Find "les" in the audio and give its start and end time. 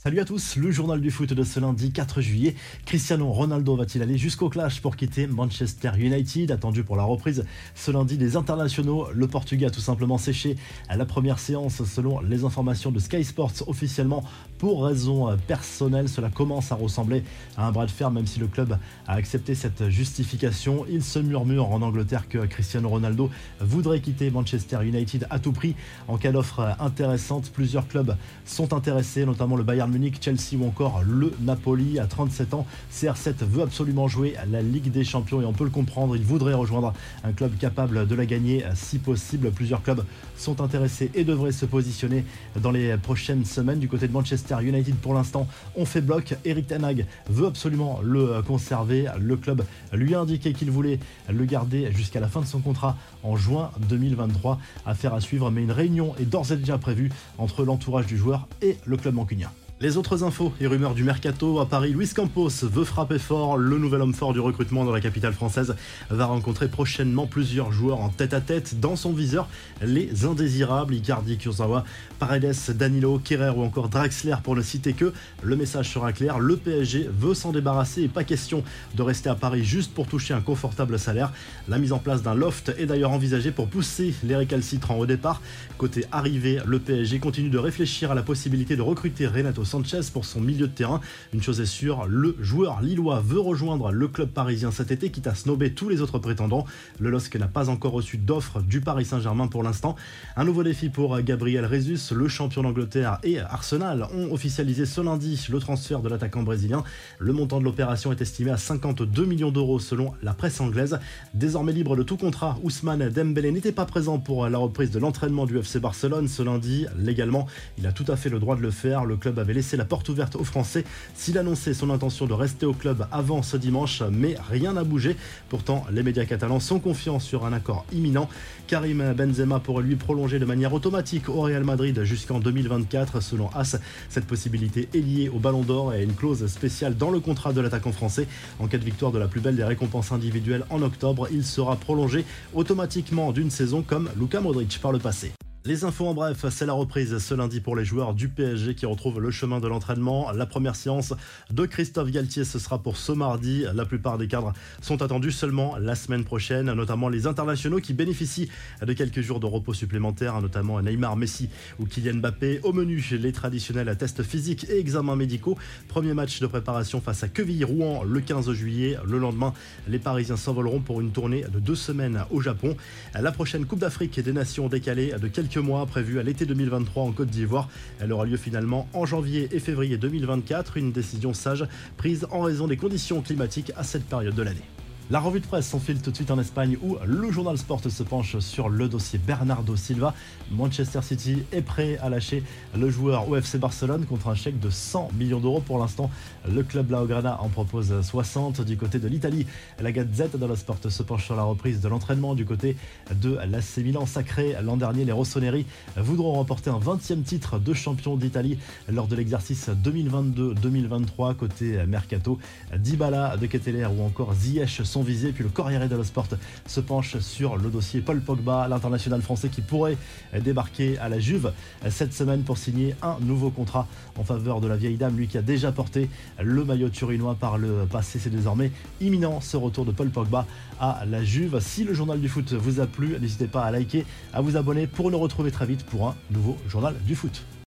12.20-12.44, 42.70-42.96, 59.80-59.96, 69.80-70.24, 84.24-84.34, 95.88-96.00, 125.90-126.04, 145.64-145.84, 147.74-147.84, 157.08-157.26, 163.20-163.32, 169.88-169.98, 205.06-205.12